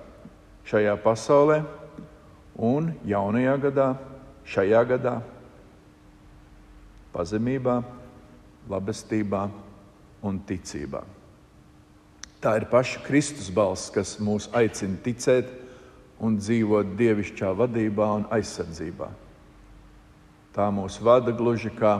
šajā 0.69 0.95
pasaulē 1.03 1.65
un 2.55 2.93
jaunajā 3.03 3.55
gadā, 3.65 3.89
šajā 4.47 4.83
gadā, 4.93 5.15
pazemībā, 7.15 7.81
labestībā 8.71 9.49
un 10.25 10.39
ticībā. 10.47 11.03
Tā 12.45 12.55
ir 12.61 12.69
paša 12.71 13.03
Kristus 13.07 13.51
balss, 13.51 13.91
kas 13.91 14.19
mūs 14.23 14.47
aicina 14.55 15.01
ticēt 15.03 15.51
un 16.23 16.39
dzīvot 16.39 16.95
dievišķā 16.99 17.51
vadībā 17.59 18.09
un 18.21 18.29
aizsardzībā. 18.37 19.11
Tā 20.55 20.69
mūs 20.71 21.01
vada 21.03 21.35
gluži 21.35 21.73
kā 21.75 21.97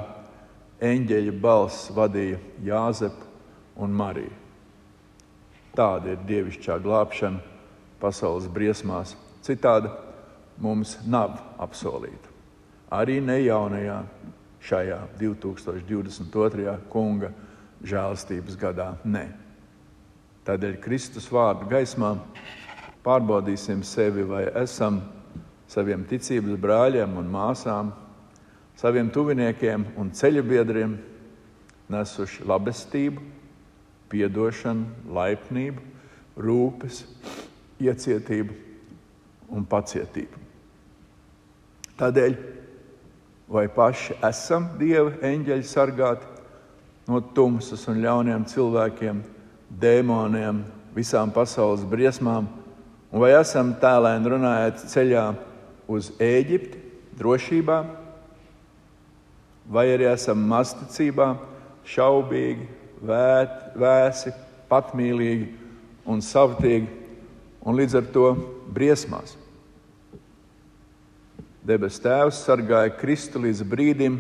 eņģeļa 0.85 1.37
balss 1.43 1.91
vadīja 1.97 2.39
Jāzepu 2.63 3.27
un 3.83 3.97
Mariju. 3.97 4.44
Tāda 5.75 6.15
ir 6.15 6.21
dievišķā 6.29 6.79
glābšana 6.85 7.41
pasaules 8.03 8.47
briesmās. 8.53 9.17
Citādi 9.43 9.91
mums 10.63 10.97
nav 11.07 11.41
apsolīta. 11.59 12.31
Arī 12.95 13.19
ne 13.21 13.41
jaunajā, 13.43 13.99
šajā 14.65 15.01
2022. 15.19 16.77
kunga 16.93 17.33
žēlastības 17.85 18.57
gadā. 18.61 18.93
Nē. 19.05 19.27
Tādēļ 20.45 20.79
Kristus 20.85 21.27
vārdu 21.33 21.67
gaismā 21.69 22.15
pārbaudīsim 23.05 23.83
sevi, 23.85 24.25
vai 24.29 24.45
esam 24.63 25.01
saviem 25.69 26.05
ticības 26.09 26.61
brāļiem 26.61 27.19
un 27.19 27.29
māsām, 27.33 27.93
saviem 28.79 29.11
tuviniekiem 29.13 29.87
un 30.01 30.13
ceļabiedriem 30.15 30.97
nesuši 31.93 32.47
labestību, 32.49 33.34
piedošanu, 34.15 35.11
laipnību, 35.11 35.83
rūpes, 36.39 37.03
iecietību 37.83 38.55
un 39.55 39.67
pacietību. 39.67 40.43
Tādēļ, 41.99 42.37
vai 43.51 43.67
paši 43.71 44.17
esam 44.27 44.71
Dieva 44.79 45.13
eņģeļi 45.23 45.67
sargāti 45.69 46.31
no 47.11 47.21
tumsas 47.37 47.85
un 47.91 48.01
ļauniem 48.03 48.47
cilvēkiem, 48.51 49.21
dēmoniem, 49.83 50.63
visām 50.95 51.35
pasaules 51.35 51.85
briesmām? 51.87 52.49
Un 53.15 53.23
vai 53.23 53.35
esam 53.37 53.75
tēlēni 53.79 54.31
runājot 54.33 54.87
ceļā 54.91 55.27
uz 55.91 56.11
Eģipti, 56.19 56.81
drošībā, 57.15 57.77
vai 59.71 59.85
arī 59.93 60.09
esam 60.11 60.41
masticībā, 60.51 61.35
šaubīgi, 61.87 62.67
vēt, 63.05 63.75
vēsi, 63.79 64.33
patmīlīgi 64.71 65.49
un 66.11 66.23
savtīgi, 66.25 66.89
un 67.65 67.79
līdz 67.79 67.99
ar 68.01 68.11
to 68.15 68.29
briesmās. 68.75 69.37
Debes 71.65 71.97
Tēvs 72.05 72.43
sargāja 72.45 72.93
Kristu 72.99 73.41
līdz 73.41 73.63
brīdim, 73.69 74.19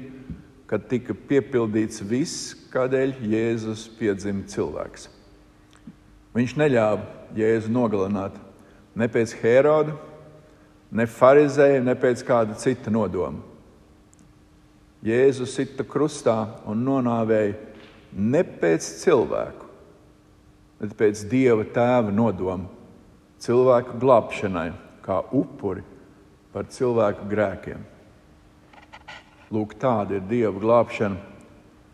kad 0.70 0.87
tika 0.88 1.12
piepildīts 1.29 2.01
viss, 2.09 2.55
kādēļ 2.73 3.18
Jēzus 3.29 3.85
piedzima 3.99 4.47
cilvēks. 4.49 5.11
Viņš 6.35 6.57
neļāva 6.57 7.05
Jēzu 7.37 7.70
nogalināt, 7.75 8.38
ne 8.97 9.09
pēc 9.12 9.37
Heroda, 9.42 9.92
ne 10.94 11.05
farizēja, 11.11 11.83
ne 11.85 11.94
pēc 11.99 12.25
kāda 12.27 12.57
cita 12.59 12.90
nodoma. 12.90 13.42
Jēzus 15.05 15.53
sita 15.59 15.85
krustā 15.85 16.38
un 16.70 16.81
nonāvēja 16.87 17.73
ne 18.14 18.42
pēc 18.46 18.87
cilvēku, 19.03 19.66
bet 20.81 20.94
pēc 20.98 21.24
Dieva 21.31 21.66
tēva 21.74 22.12
nodoma 22.14 22.70
cilvēku 23.42 23.98
glābšanai, 24.00 24.70
kā 25.05 25.20
upuri 25.35 25.83
par 26.55 26.68
cilvēku 26.70 27.27
grēkiem. 27.29 27.83
Lūk, 29.53 29.74
tāda 29.79 30.18
ir 30.18 30.29
Dieva 30.31 30.55
glābšana, 30.61 31.18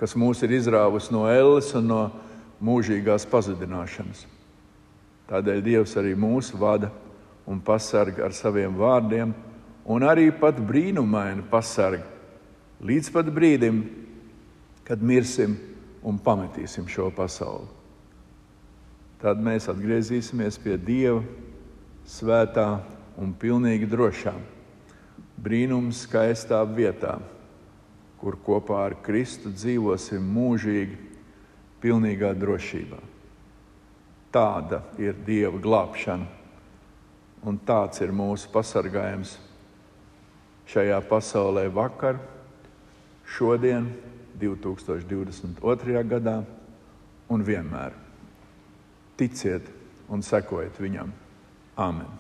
kas 0.01 0.15
mūs 0.17 0.45
ir 0.47 0.55
izrāvusi 0.57 1.13
no 1.13 1.27
elles 1.29 1.73
un 1.77 1.89
no 1.91 2.03
mūžīgās 2.65 3.27
pazudināšanas. 3.29 4.27
Tādēļ 5.31 5.65
Dievs 5.65 5.97
arī 6.01 6.15
mūs 6.19 6.53
vada 6.57 6.91
un 7.49 7.61
pasarga 7.65 8.27
ar 8.27 8.37
saviem 8.37 8.77
vārdiem, 8.79 9.33
un 9.85 10.07
arī 10.07 10.29
pat 10.35 10.61
brīnumaini 10.61 11.45
pasarga 11.51 12.07
līdz 12.85 13.11
pat 13.13 13.29
brīdim, 13.33 13.83
kad 14.87 15.03
mirsim 15.05 15.57
un 16.03 16.19
pametīsim 16.19 16.89
šo 16.89 17.11
pasauli. 17.15 17.69
tad 19.21 19.41
mēs 19.45 19.69
atgriezīsimies 19.69 20.57
pie 20.63 20.79
Dieva 20.81 21.21
svētā 22.09 22.81
un 23.21 23.35
pilnīgi 23.37 23.89
drošā, 23.91 24.33
brīnums 25.41 26.07
skaistā 26.07 26.63
vietā, 26.65 27.19
kur 28.21 28.39
kopā 28.45 28.81
ar 28.89 28.97
Kristu 29.05 29.53
dzīvosim 29.53 30.25
mūžīgi, 30.25 30.97
pilnīgā 31.81 32.33
drošībā. 32.37 32.99
Tāda 34.33 34.83
ir 35.01 35.17
Dieva 35.27 35.61
glābšana, 35.61 36.27
un 37.45 37.57
tāds 37.67 38.01
ir 38.05 38.13
mūsu 38.13 38.51
pasargājums 38.53 39.37
šajā 40.71 41.01
pasaulē 41.09 41.67
vakar, 41.73 42.21
šodien, 43.37 43.89
2022. 44.41 46.05
gadā 46.09 46.41
un 47.31 47.45
vienmēr. 47.47 47.95
Ticiet 49.21 49.69
un 50.11 50.25
sekojiet 50.25 50.81
viņam. 50.81 51.13
Āmen! 51.81 52.20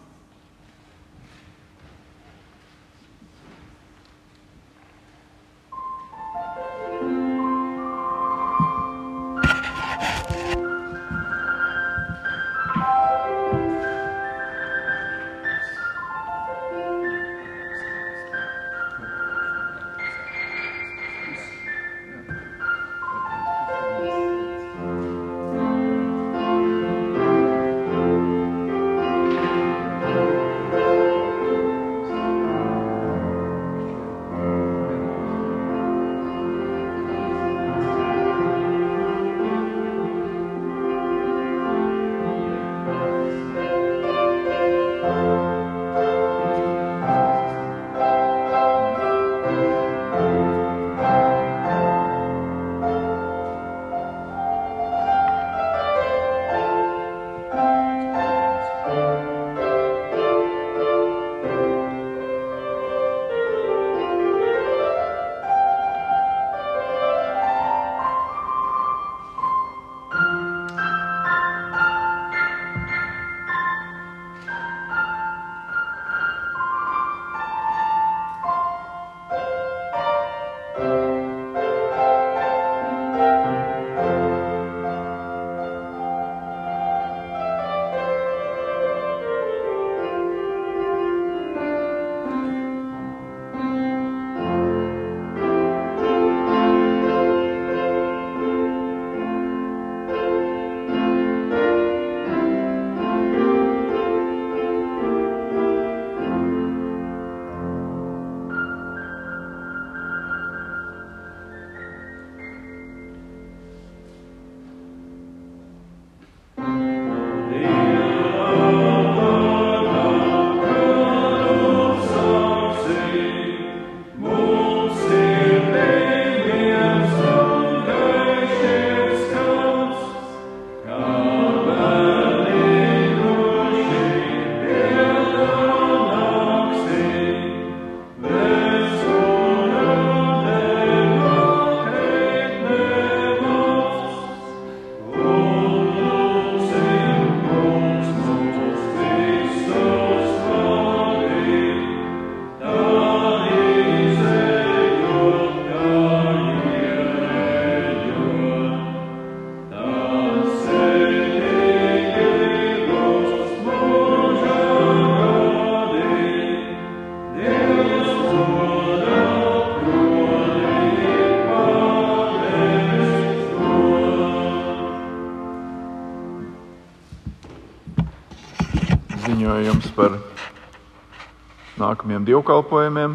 Nākamajiem 182.11 182.25
dievkalpojumiem. 182.27 183.13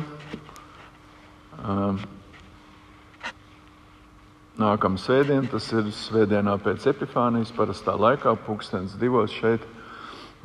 Nākamā 4.56 5.00
svētdiena, 5.02 5.50
tas 5.52 5.68
ir 5.76 5.90
svētdienā 5.92 6.56
pēc 6.64 6.86
epifānijas, 6.94 7.52
parastā 7.52 7.98
laikā, 8.00 8.38
pulkstenis 8.46 8.96
divos 8.96 9.34
šeit, 9.36 9.66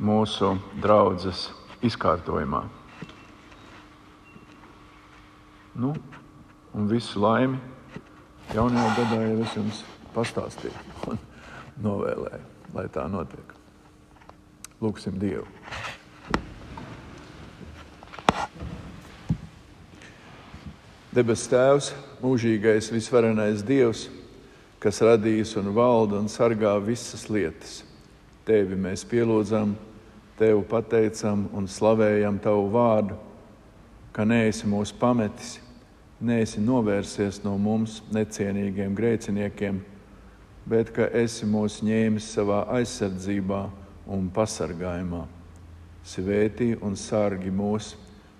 mūsu 0.03 0.57
draudzes 0.83 1.51
izkārtojumā. 1.81 2.65
Nu, 5.79 5.93
un 6.75 6.91
visu 6.91 7.23
laimi 7.23 7.55
jaunajā 8.51 8.91
gadā 8.97 9.21
jau 9.29 9.39
es 9.45 9.55
jums 9.55 9.79
pastāstīju 10.11 11.07
un 11.07 11.23
novēlēju, 11.79 12.43
lai 12.75 12.85
tā 12.91 13.07
notiek. 13.07 13.55
Lūksim 14.83 15.15
Dievu! 15.21 15.47
Debes 21.11 21.41
Tēvs, 21.51 21.89
mūžīgais, 22.23 22.87
visvarenais 22.87 23.65
Dievs, 23.67 24.05
kas 24.79 25.01
radījis 25.03 25.57
un 25.59 25.73
valda 25.75 26.21
un 26.21 26.29
sargā 26.31 26.71
visas 26.79 27.25
lietas. 27.27 27.81
Tevi 28.47 28.77
mēs 28.79 29.03
pielūdzam, 29.03 29.73
Tev 30.39 30.63
pateicam 30.71 31.43
un 31.51 31.67
slavējam 31.67 32.39
Tavu 32.39 32.71
vārdu, 32.71 33.19
ka 34.15 34.23
neesi 34.23 34.63
mūs 34.71 34.95
pametis, 34.95 35.57
neesi 36.23 36.63
novērsies 36.63 37.43
no 37.43 37.57
mums 37.59 37.99
necienīgiem 38.15 38.95
grēciniekiem, 38.95 39.83
bet 40.63 40.95
ka 40.95 41.11
esi 41.11 41.43
mūs 41.43 41.81
ņēmis 41.83 42.31
savā 42.39 42.63
aizsardzībā 42.79 43.65
un 44.15 44.31
pasargājumā. 44.31 45.25
Svētī 46.07 46.71
un 46.79 46.95
sargi 46.95 47.51
mūs 47.51 47.97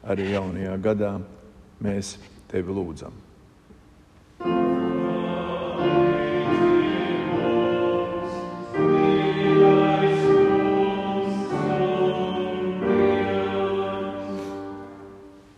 arī 0.08 0.32
jaunajā 0.32 0.80
gadā. 0.88 1.18
Mēs 1.82 2.16
tevi 2.52 2.76
lūdzam. 2.76 3.16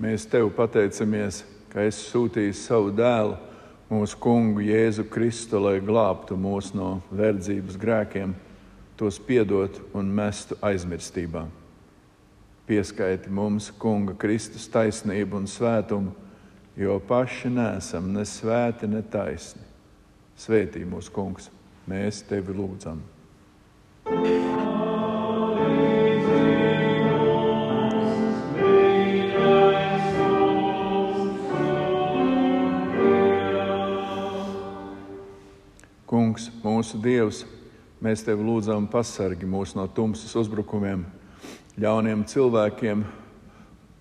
Mēs 0.03 0.27
tev 0.29 0.51
pateicamies, 0.53 1.41
ka 1.73 1.81
esi 1.87 2.03
sūtījis 2.11 2.67
savu 2.67 2.91
dēlu, 2.93 3.33
mūsu 3.89 4.17
kungu 4.21 4.61
Jēzu 4.61 5.07
Kristu, 5.09 5.57
lai 5.63 5.79
glābtu 5.81 6.37
mūs 6.37 6.69
no 6.77 6.99
verdzības 7.09 7.79
grēkiem 7.81 8.35
tos 8.99 9.17
piedot 9.17 9.79
un 9.97 10.11
mestu 10.13 10.57
aizmirstībā. 10.61 11.47
Pieskaiti 12.69 13.31
mums, 13.33 13.71
Kunga, 13.75 14.13
Kristus 14.15 14.69
taisnību 14.71 15.41
un 15.41 15.49
svētumu, 15.49 16.13
jo 16.75 16.99
paši 17.07 17.49
nesam 17.53 18.11
ne 18.13 18.25
svēti, 18.25 18.87
ne 18.89 19.03
taisni. 19.05 19.61
Svētī 20.37 20.81
mūsu 20.89 21.13
Kungs, 21.13 21.49
mēs 21.85 22.23
tevi 22.25 22.55
lūdzam. 22.57 23.03
Kungs, 36.09 36.49
mūsu 36.61 36.97
Dievs, 37.01 37.43
mēs 38.01 38.25
tevi 38.25 38.45
lūdzam, 38.45 38.89
pasargi 38.89 39.47
mūs 39.49 39.77
no 39.77 39.85
tumsas 39.89 40.33
uzbrukumiem, 40.41 41.05
ļauniem 41.77 42.25
cilvēkiem 42.29 43.05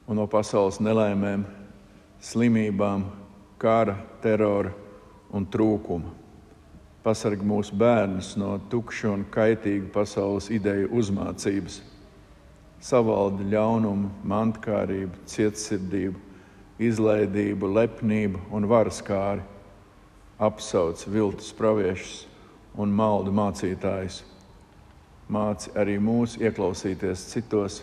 un 0.08 0.18
no 0.18 0.26
pasaules 0.28 0.80
nelaimēm, 0.80 1.44
slimībām, 2.22 3.04
kara, 3.58 3.96
terora 4.22 4.70
un 5.34 5.46
trūkuma. 5.46 6.12
Pasargi 7.02 7.42
mūsu 7.46 7.74
bērnus 7.74 8.36
no 8.38 8.54
tukša 8.70 9.10
un 9.10 9.24
kaitīga 9.34 9.88
pasaules 9.90 10.46
ideju 10.54 10.92
uzmācības, 11.00 11.80
savaldi 12.82 13.48
ļaunumu, 13.50 14.10
mantkārību, 14.30 15.24
cietsirdību, 15.26 16.20
izlaidību, 16.82 17.70
lepnību 17.78 18.42
un 18.54 18.68
varas 18.70 19.00
kāri 19.02 19.42
apsauc 20.42 21.02
viltus 21.10 21.50
praviešus 21.58 22.28
un 22.78 22.94
maldu 22.94 23.34
mācītājus. 23.34 24.20
Māci 25.32 25.72
arī 25.78 25.96
mūs 26.02 26.36
ieklausīties 26.38 27.26
citos 27.32 27.80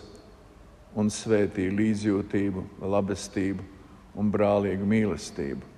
un 0.96 1.12
svētī 1.12 1.68
līdzjūtību, 1.72 2.64
labestību 2.80 3.68
un 4.18 4.30
brālīgu 4.32 4.86
mīlestību. 4.88 5.68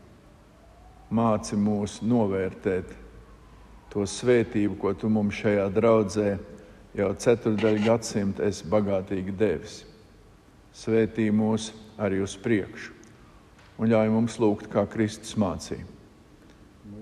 Māci 1.13 1.59
mūs 1.61 1.99
novērtēt 2.07 2.95
to 3.93 4.07
svētību, 4.09 4.79
ko 4.81 4.95
tu 4.97 5.11
mums 5.13 5.37
šajā 5.43 5.69
draudzē 5.75 6.29
jau 6.97 7.11
ceturdaļu 7.25 7.85
gadsimta 7.85 8.49
esi 8.49 8.69
bagātīgi 8.73 9.37
devis. 9.37 9.83
Svētī 10.73 11.29
mūs 11.29 11.73
arī 12.01 12.23
uz 12.25 12.37
priekšu 12.41 12.97
un 13.83 13.91
ļauj 13.93 14.13
mums 14.13 14.39
lūgt, 14.41 14.71
kā 14.73 14.87
Kristus 14.89 15.37
mācīja 15.41 15.85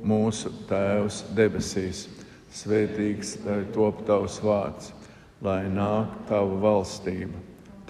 mūsu 0.07 0.53
Tēvs 0.69 1.25
debesīs, 1.37 2.07
svētīgs 2.55 3.37
lai 3.45 3.62
top 3.75 4.05
tavs 4.09 4.38
vārds, 4.45 4.93
lai 5.45 5.64
nāk 5.73 6.14
tava 6.29 6.57
valstība, 6.62 7.37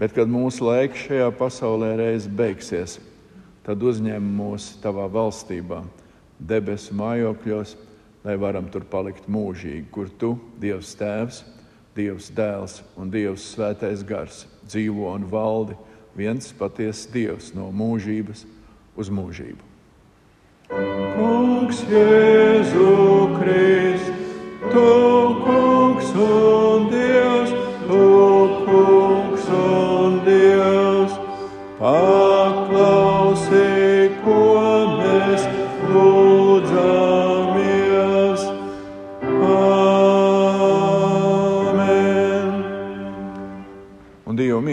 Bet, 0.00 0.14
kad 0.16 0.30
mūsu 0.32 0.64
laiks 0.64 1.02
šajā 1.04 1.28
pasaulē 1.36 1.90
reiz 2.00 2.24
beigsies, 2.24 2.96
tad 3.66 3.82
uzņem 3.84 4.24
mūs 4.38 4.70
tavā 4.80 5.04
valstībā, 5.12 5.82
debesu 6.40 6.96
mājokļos, 6.96 7.74
lai 8.24 8.36
varam 8.40 8.70
tur 8.72 8.86
palikt 8.88 9.28
mūžīgi, 9.28 9.84
kur 9.92 10.08
tu, 10.16 10.38
Dievs 10.60 10.94
Tēvs, 10.96 11.42
Dievs 11.96 12.30
Dēls 12.32 12.80
un 12.96 13.12
Dievs 13.12 13.44
Svētais 13.52 14.00
Gars 14.06 14.46
dzīvo 14.64 15.10
un 15.12 15.26
valdi 15.28 15.76
viens 16.16 16.48
patiesa 16.56 17.10
Dievs 17.12 17.52
no 17.56 17.68
mūžības 17.74 18.46
uz 18.96 19.10
mūžību. 19.12 19.68
Kungs, 20.70 21.82
Jēzu 21.90 22.90
Kristu, 23.36 24.14
tu 24.70 24.88
kungs 25.44 26.12
un 26.14 26.88
Dievs, 26.92 27.39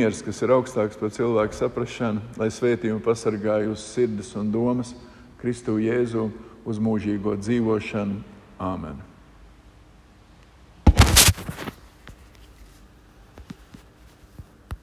miers, 0.07 0.21
kas 0.23 0.39
ir 0.39 0.53
augstāks 0.55 0.95
par 0.95 1.11
cilvēku 1.11 1.57
saprāšanu, 1.57 2.21
lai 2.39 2.47
svētījumu 2.53 3.03
pasargā 3.03 3.57
jūsu 3.65 3.83
sirdis 3.83 4.31
un 4.39 4.53
domas 4.53 4.93
Kristu 5.41 5.75
Jēzu 5.83 6.29
uz 6.63 6.79
mūžīgo 6.79 7.35
dzīvošanu. 7.41 8.23
Āmen! 8.57 9.16